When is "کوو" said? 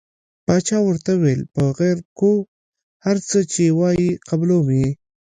2.17-2.47